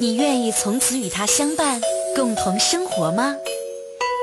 [0.00, 1.80] 你愿意从此与他相伴，
[2.14, 3.34] 共同生活吗？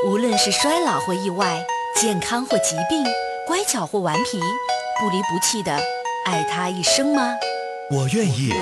[0.07, 1.65] 无论是衰老或意外，
[1.99, 3.04] 健康或疾病，
[3.47, 4.39] 乖巧或顽皮，
[4.99, 5.78] 不离不弃的
[6.26, 7.36] 爱他一生吗？
[7.92, 8.53] 我愿意。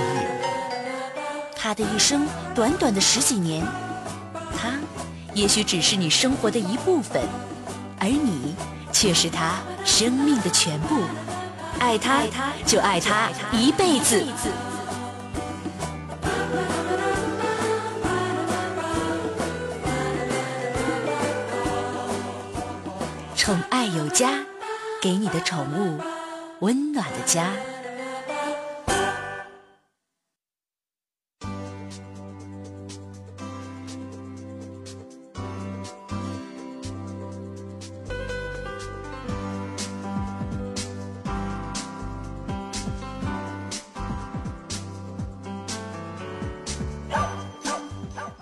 [1.55, 3.64] 他的一生短短的十几年，
[4.57, 4.73] 他
[5.34, 7.21] 也许只是你生活的一部分，
[8.00, 8.55] 而你
[8.91, 10.96] 却是他生命的全部。
[11.84, 12.24] 爱他，
[12.66, 14.24] 就爱他一辈子。
[23.36, 24.30] 宠爱有家，
[25.02, 26.00] 给你的宠物
[26.62, 27.48] 温暖的家。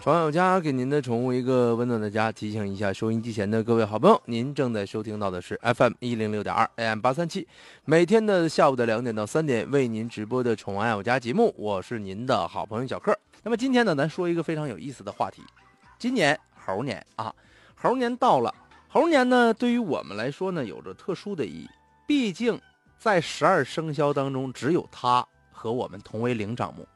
[0.02, 2.32] 宠爱有家，给您的宠物一个温暖的家。
[2.32, 7.48] 提醒一下收音机前的各位好朋友，您正在收听到的是 FM 一零六点二 AM 八三七，
[7.86, 13.16] 每天的下午的两点到三点为您直播的《宠爱有家》节目，我是您的好朋友小克。
[13.44, 15.44] 那么今天呢，咱说一个非常有意思的话题。
[16.00, 17.32] 今年猴年啊，
[17.76, 18.52] 猴年到了，
[18.88, 21.70] 猴年呢对于我们来说呢有着特殊的意义，
[22.08, 22.60] 毕竟
[22.98, 26.88] 在十二生肖当中，只有它和我们同为灵长目。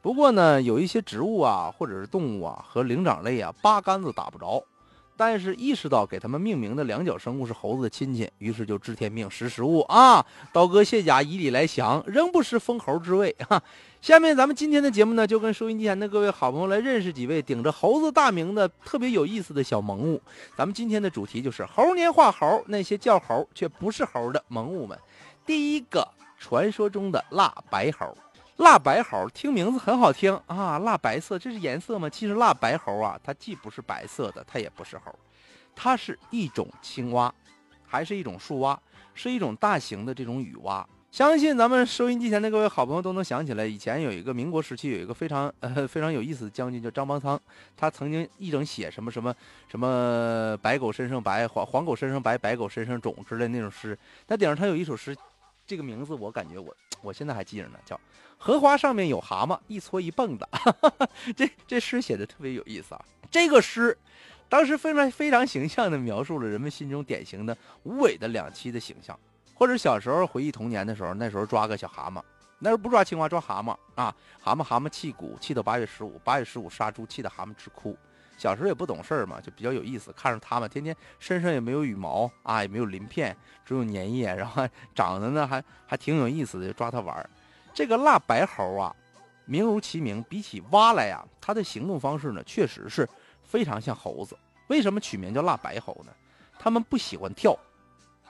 [0.00, 4.62] 不过呢，有一些植物啊，或者是动物啊，和灵长类啊八竿子打不着。
[5.16, 13.60] 但是意识到给他们命名的两脚生物是猴子的亲戚，于是就知天命、识时务啊， 刀割卸甲，以礼来降，仍不失封猴之位哈。
[14.00, 20.22] 下面咱们今天的节目呢，就跟收音机前的各位好朋友来认识几位顶着猴子大名的特别有意思的小萌物。
[20.56, 24.96] 咱们今天的主题就是猴年画猴，那些叫猴却不是猴的萌物们。
[25.44, 26.06] 第一个，
[26.38, 28.16] 传说中的辣白猴。
[28.58, 32.10] 蜡白猴听名字很好听啊，蜡白色，这是颜色吗？
[32.10, 35.14] 其实蜡白猴啊，它既不是白色的，它也不是猴，
[35.76, 37.32] 它是一种青蛙，
[37.86, 38.78] 还是一种树蛙，
[39.14, 40.86] 是一种大型的这种雨蛙。
[41.12, 47.40] 相信咱们收音机前的各位好朋友都能想起来，以前有一个民国时期有一个非常呃 非常有意思的将军叫张邦昌，
[47.76, 49.32] 他曾经一整写什么什么
[49.68, 53.96] 什么白狗身上白，黄黄狗身上白，白狗身上肿之类那种诗。
[54.26, 55.16] 他顶上他有一首诗，
[55.64, 57.98] 这个名字我感觉我我现在还记着呢，叫。
[58.40, 60.48] 荷花上面有蛤蟆，一搓一蹦的。
[61.36, 63.04] 这这诗写的特别有意思啊！
[63.30, 63.98] 这个诗，
[64.48, 69.18] 当时非常非常形象的描述了人们心中典型的无尾的两栖的形象。
[69.54, 72.22] 或者小时候回忆童年的时候，那时候抓个小蛤蟆，
[72.60, 74.14] 那时候不抓青蛙，抓蛤蟆啊！
[74.40, 77.98] 蛤蟆蛤蟆气鼓，气到八月十五，八月十五杀猪，气得蛤蟆直哭。
[78.38, 87.28] 小时候也不懂事儿嘛，就比较有意思，看着它们天天身上也没有羽毛啊，也没有鳞片，只有粘液，然后长得呢还还挺有意思的，就抓它玩儿。
[87.74, 88.94] 这个辣白猴啊，
[89.44, 93.08] 名如其名，比起蛙来呀，它的行动方式呢，确实是
[93.42, 94.38] 非常像猴子。
[94.68, 96.12] 为什么取名叫辣白猴呢？
[96.58, 97.58] 它们不喜欢跳，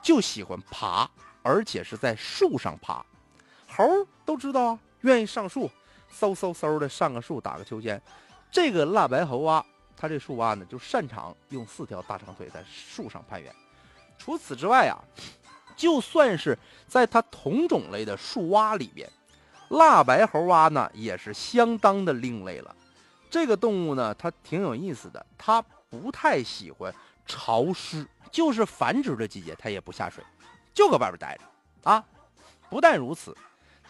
[0.00, 1.08] 就喜欢爬，
[1.42, 3.04] 而且是在树上爬。
[3.66, 3.84] 猴
[4.24, 5.70] 都知道啊，愿意上树，
[6.12, 8.00] 嗖嗖嗖的上个树打个秋千。
[8.50, 9.64] 这个辣白猴啊，
[9.98, 13.52] 它这树蛙呢，就擅长用四条大长腿在树上攀援。
[14.16, 14.96] 除此之外啊，
[15.76, 19.08] 就算是在它同种类的树蛙里边。
[19.70, 22.74] 辣白猴蛙呢，也是相当的另类了。
[23.28, 25.60] 这个动物呢，它挺有意思的，它
[25.90, 26.94] 不太喜欢
[27.26, 30.24] 潮湿，就是繁殖的季节它也不下水，
[30.72, 32.02] 就搁外边待着啊。
[32.70, 33.36] 不但如此，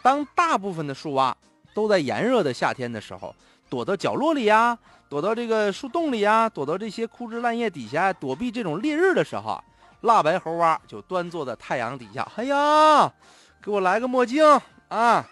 [0.02, 1.36] 当大部分的树蛙
[1.72, 3.32] 都在炎热的夏天的时候，
[3.68, 9.62] 躲到角落里呀，躲到这个树洞里呀，躲到这些枯枝烂叶底下躲避这种烈日的时候，
[10.02, 13.12] 辣白猴蛙就端坐在太阳底下，哎呀，
[13.62, 14.44] 给我来个墨镜
[14.88, 15.28] 啊！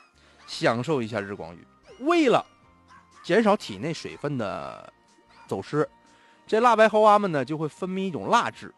[0.47, 1.67] 享受一下日光浴，
[2.01, 2.45] 为了
[3.25, 4.93] 减少体内水分的
[5.49, 5.89] 走失，
[6.47, 8.73] 这辣白猴蛙们呢就会分泌一种蜡质。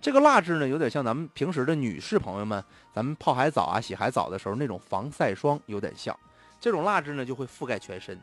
[0.00, 6.16] 这个蜡质呢，有点像咱们平时的女士朋友们，咱们泡海澡啊、洗海澡的时候那种防晒霜有点像。
[6.60, 8.20] 这种蜡质呢就会覆盖全身。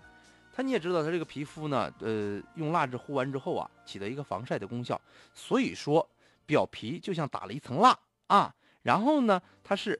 [0.56, 5.00] 它你也知道，它这个皮肤呢，呃，用蜡质糊完之后啊，起到一个防晒的功效。
[5.34, 6.08] 所以说，
[6.46, 7.98] 表皮就像打了一层蜡
[8.28, 8.54] 啊。
[8.84, 10.00] 然后呢，它是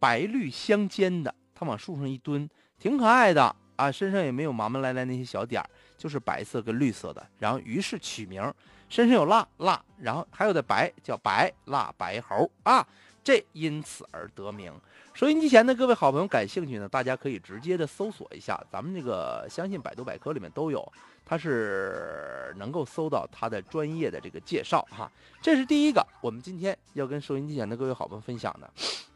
[0.00, 1.32] 白绿相间的。
[1.54, 2.50] 它往树上一蹲，
[2.80, 7.24] 挺可爱的啊，身上也没有麻麻赖赖那些小点儿，就是白色跟绿色的。
[7.38, 8.42] 然后于是取名，
[8.88, 12.84] 身上有蜡蜡，然后还有的白，叫白蜡白猴啊，
[13.24, 14.72] 这因此而得名。
[15.14, 20.90] 收音机前的各位好朋友感兴趣呢，大家可以直接的搜索一下，咱们这个相信百度百科里面都有，
[21.24, 25.10] 它是能够搜到它的专业的这个介绍哈。
[25.42, 28.70] 这是第一个，我们今天要跟收音机前的各位好朋友分享的，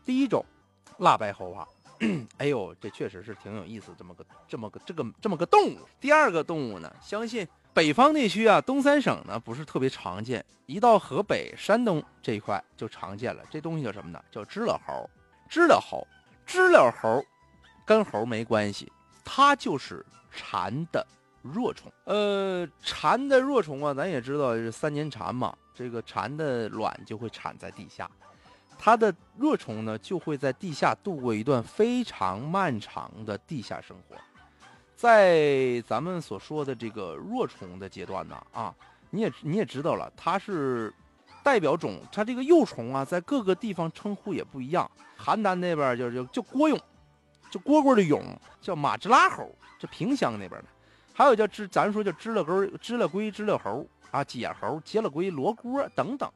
[0.05, 0.45] 第一种
[0.99, 1.67] 蜡白猴啊。
[2.37, 5.79] 哎呦，这确实是挺有意思，这么个这么个这个这么个动物。
[5.99, 13.43] 第二个动物呢，相信北方地区啊，东三省呢不是特别常见，一到河北、山东这一块就常见了。
[13.51, 14.19] 这东西叫什么呢？
[14.31, 15.11] 叫知了猴。
[15.47, 16.03] 知了猴，
[16.47, 17.23] 知了猴，
[17.85, 18.91] 跟猴没关系，
[19.27, 20.03] 它就是
[20.33, 21.07] 蝉的
[21.43, 21.93] 弱虫。
[22.05, 28.11] 呃，蝉的弱虫啊，咱也知道是三年蝉嘛，这个蝉的卵就会产在地下。
[28.79, 34.17] 它的弱虫呢，就会在地下度过一段非常漫长的地下生活。
[34.97, 38.75] 在咱们所说的这个弱虫的阶段呢，啊，
[39.11, 40.93] 你也你也知道了，它是
[41.43, 44.91] 代表种，它这个幼虫啊，在各个地方称呼也不一样。
[45.19, 46.81] 邯郸那边就就叫蝈蛹，
[47.51, 48.23] 就蝈蝈的蛹，
[48.63, 49.55] 叫马芝拉猴。
[49.79, 50.65] 这萍乡那边的，
[51.13, 56.31] 还有叫知，咱说叫知了根、知了龟、知了猴啊，解猴、结了龟、罗锅等等。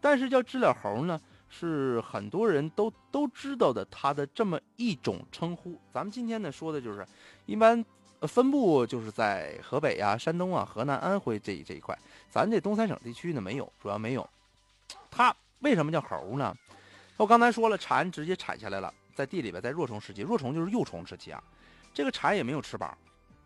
[0.00, 1.20] 但是叫知了猴呢？
[1.48, 5.78] 是很多人都都知道的，它的这么一种称呼。
[5.92, 7.06] 咱们今天呢说的就是，
[7.44, 7.82] 一般
[8.20, 11.96] 呃分布就是在河北啊、山东啊、河南、安徽这这一块。
[12.30, 14.28] 咱这东三省地区呢没有，主要没有。
[15.10, 16.54] 它为什么叫猴呢？
[17.16, 21.42] 我刚才说了，蝉直接产下来了，在地里边，在若虫时期，若虫就是幼虫时期啊。
[21.94, 22.96] 这个蝉也没有翅膀，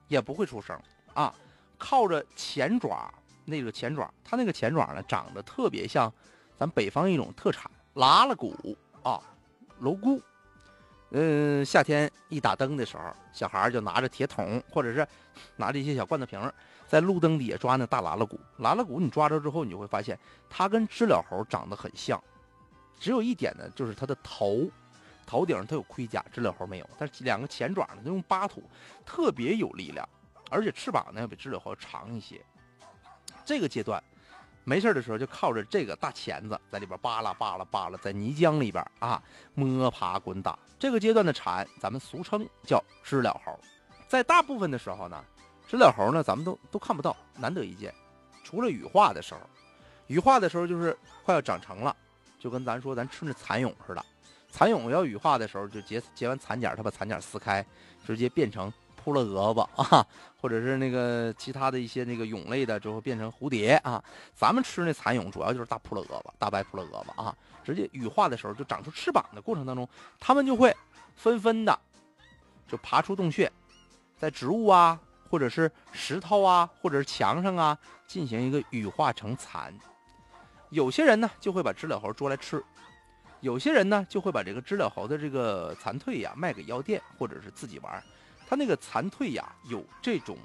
[0.09, 0.77] 也不会出声
[1.15, 1.33] 啊，
[1.79, 3.13] 靠着前爪，
[3.45, 6.13] 那个前爪，它那个前爪呢长得特别像
[6.59, 7.71] 咱北方一种特产。
[7.95, 9.21] 拉拉鼓啊，
[9.79, 10.21] 楼鼓，
[11.13, 15.07] 嗯，夏天一打灯的时候，小孩就拿着铁桶，或者是
[15.57, 16.41] 拿着一些小罐头瓶，
[16.87, 18.39] 在路灯底下抓那大喇喇鼓。
[18.61, 20.17] 喇喇鼓你抓着之后，你就会发现
[20.49, 22.23] 它跟知了猴长得很像，
[22.99, 24.71] 只有一点呢，就是它的头，
[25.27, 26.91] 头顶上它有盔甲，知了猴没有。
[26.97, 28.63] 但是两个前爪呢，它用扒土，
[29.05, 30.09] 特别有力量，
[30.49, 32.41] 而且翅膀呢要比知了猴长一些。
[33.45, 34.01] 这个阶段。
[34.71, 39.21] 没事的时候就靠着这个大钳子在里边扒拉扒拉扒拉，在泥浆里边啊
[39.53, 40.57] 摸爬滚打。
[40.79, 43.59] 这个阶段的蝉，咱们俗称叫知了猴。
[44.07, 45.25] 在大部分的时候呢，
[45.67, 47.93] 知了猴呢咱们都都看不到，难得一见。
[48.45, 49.41] 除了羽化的时候，
[50.07, 51.97] 羽化的时候就是快要长成了，
[52.39, 54.07] 就跟咱说咱吃那蚕蛹似的。
[54.53, 57.67] 蚕蛹要羽化的时候，就结结完蚕茧，它把蚕茧撕开，
[58.07, 58.73] 直接变成。
[59.03, 60.07] 扑了蛾子啊，
[60.41, 64.03] 或者是那个其他的一些那个蛹类的，之后变成蝴蝶啊。
[64.35, 67.35] 咱们吃那蚕蛹，主要就是大扑了蛾子、大白扑了蛾子啊。
[67.65, 69.89] 直接羽化的时候，就长出翅膀的过程当中，
[70.19, 70.75] 它们就会
[71.17, 71.79] 纷纷的
[72.69, 73.51] 就爬出洞穴，
[74.19, 74.99] 在植物啊，
[75.29, 79.73] 或者是石头啊，或者是墙上啊，进行一个羽化成蚕。
[80.71, 82.59] 有些人呢，就会把知了猴捉来吃；
[83.41, 88.03] 有些人呢，就会把这个知了猴的这个残蜕呀卖给药店，或者是自己玩。
[88.51, 90.37] 它那个残蜕呀，有这种，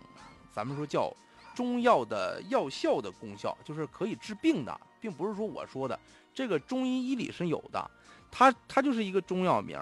[0.54, 1.12] 咱们说叫
[1.56, 6.00] 中药的药效的功效，就是可以治病的，并不是说我说的，
[6.32, 7.90] 这个中医医理是有的。
[8.30, 9.80] 它它就是一个中药名，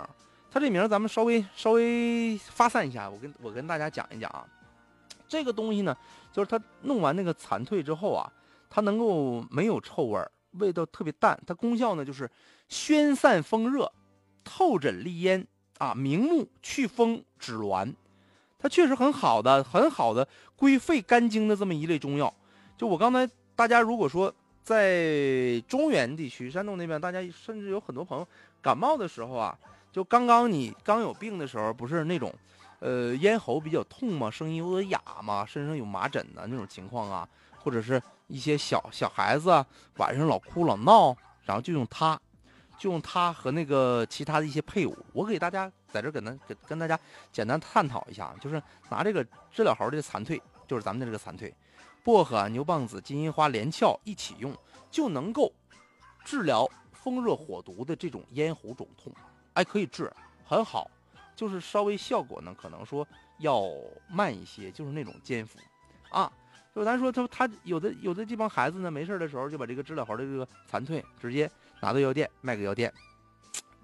[0.49, 4.47] 它这名咱们稍微稍微发散一下，我跟我跟大家讲一讲啊。
[5.27, 5.93] 这个东西呢，
[6.31, 8.31] 就是它弄完那个残蜕之后啊，
[8.69, 11.37] 它能够没有臭味儿，味道特别淡。
[11.45, 12.31] 它功效呢就是
[12.69, 13.91] 宣散风热、
[14.45, 15.45] 透疹利咽
[15.79, 17.93] 啊、明目、祛风、止挛。
[18.63, 20.25] 它确实很好的，很好的
[20.55, 22.33] 归肺肝经的这么一类中药。
[22.77, 24.33] 就我刚才，大家如果说
[24.63, 28.25] 在中原地区、山东那边，大家甚至有很多朋友
[28.61, 29.53] 感冒的时候啊，
[29.91, 32.33] 就刚刚你刚有病的时候，不是那种，
[32.79, 37.27] 呃，咽喉比较痛嘛，声音有点哑嘛，身上有麻疹的那种情况啊，
[37.59, 39.49] 或者是一些小小孩子
[39.97, 42.17] 晚上老哭老闹，然后就用它。
[42.77, 46.99] 就用它和那个其他的一些配伍，我给大家在这跟咱跟跟大家
[47.31, 51.53] 简单探讨一下，就是拿这个知了猴的残蜕，就是咱们的这个残蜕，
[52.03, 54.53] 薄荷、牛蒡子、金银花、连翘一起用，
[54.91, 55.51] 就能够
[56.25, 59.13] 治疗风热火毒的这种咽喉肿痛，
[59.53, 60.11] 哎，可以治，
[60.43, 60.89] 很好，
[61.35, 63.63] 就是稍微效果呢，可能说要
[64.09, 65.59] 慢一些，就是那种煎服，
[66.09, 66.31] 啊，
[66.75, 71.49] 就咱说他他有的有的这帮孩子呢，没事的时候就把这个知了猴的这个残蜕直接。
[71.83, 72.93] 拿到药店卖给药店，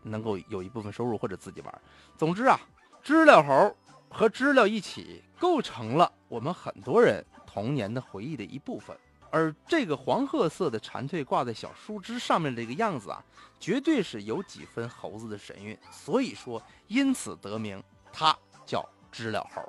[0.03, 1.81] 能够有一部分收入或者自己玩。
[2.17, 2.57] 总之啊，
[3.03, 3.75] 知了猴
[4.09, 8.97] 和知了一起构成了我们很多人童年的回忆的一部分。
[9.29, 13.21] 而这个黄褐色的蝉蜕挂在小树枝上面这个样子啊，
[13.59, 15.77] 绝对是有几分猴子的神韵。
[15.91, 18.33] 所以说，因此得名，它
[18.65, 19.61] 叫知了猴。